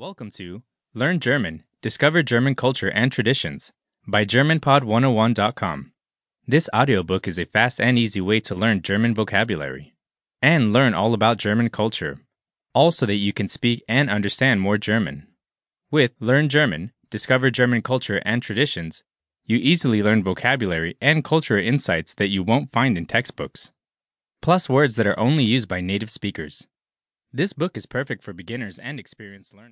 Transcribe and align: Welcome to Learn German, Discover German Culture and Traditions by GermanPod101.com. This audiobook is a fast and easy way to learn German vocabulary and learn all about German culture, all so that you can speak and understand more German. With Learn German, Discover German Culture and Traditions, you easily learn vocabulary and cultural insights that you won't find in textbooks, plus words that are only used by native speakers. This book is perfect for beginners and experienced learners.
Welcome 0.00 0.30
to 0.36 0.62
Learn 0.94 1.20
German, 1.20 1.62
Discover 1.82 2.22
German 2.22 2.54
Culture 2.54 2.90
and 2.90 3.12
Traditions 3.12 3.70
by 4.08 4.24
GermanPod101.com. 4.24 5.92
This 6.48 6.70
audiobook 6.74 7.28
is 7.28 7.38
a 7.38 7.44
fast 7.44 7.82
and 7.82 7.98
easy 7.98 8.22
way 8.22 8.40
to 8.40 8.54
learn 8.54 8.80
German 8.80 9.14
vocabulary 9.14 9.92
and 10.40 10.72
learn 10.72 10.94
all 10.94 11.12
about 11.12 11.36
German 11.36 11.68
culture, 11.68 12.16
all 12.72 12.92
so 12.92 13.04
that 13.04 13.16
you 13.16 13.34
can 13.34 13.50
speak 13.50 13.84
and 13.90 14.08
understand 14.08 14.62
more 14.62 14.78
German. 14.78 15.26
With 15.90 16.12
Learn 16.18 16.48
German, 16.48 16.92
Discover 17.10 17.50
German 17.50 17.82
Culture 17.82 18.22
and 18.24 18.42
Traditions, 18.42 19.04
you 19.44 19.58
easily 19.58 20.02
learn 20.02 20.24
vocabulary 20.24 20.96
and 21.02 21.22
cultural 21.22 21.62
insights 21.62 22.14
that 22.14 22.28
you 22.28 22.42
won't 22.42 22.72
find 22.72 22.96
in 22.96 23.04
textbooks, 23.04 23.70
plus 24.40 24.66
words 24.66 24.96
that 24.96 25.06
are 25.06 25.20
only 25.20 25.44
used 25.44 25.68
by 25.68 25.82
native 25.82 26.08
speakers. 26.08 26.68
This 27.34 27.52
book 27.52 27.76
is 27.76 27.84
perfect 27.84 28.24
for 28.24 28.32
beginners 28.32 28.78
and 28.78 28.98
experienced 28.98 29.52
learners. 29.54 29.68